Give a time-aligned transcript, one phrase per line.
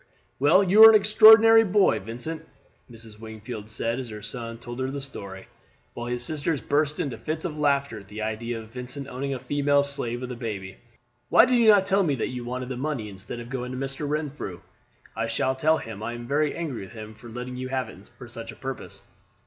[0.39, 2.43] "Well, you are an extraordinary boy, Vincent,"
[2.89, 3.19] Mrs.
[3.19, 5.47] Wingfield said as her son told her the story,
[5.93, 9.37] while his sisters burst into fits of laughter at the idea of Vincent owning a
[9.39, 10.77] female slave with a baby.
[11.29, 13.77] "Why did you not tell me that you wanted the money instead of going to
[13.77, 14.09] Mr.
[14.09, 14.61] Renfrew?
[15.15, 18.09] I shall tell him I am very angry with him for letting you have it
[18.17, 19.03] for such a purpose."